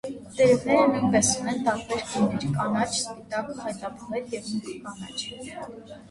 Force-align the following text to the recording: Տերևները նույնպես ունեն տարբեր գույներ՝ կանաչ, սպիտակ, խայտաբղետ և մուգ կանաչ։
Տերևները 0.35 0.85
նույնպես 0.91 1.27
ունեն 1.41 1.59
տարբեր 1.67 1.99
գույներ՝ 2.13 2.47
կանաչ, 2.55 2.87
սպիտակ, 2.95 3.51
խայտաբղետ 3.59 4.33
և 4.37 4.49
մուգ 4.55 4.71
կանաչ։ 4.87 5.93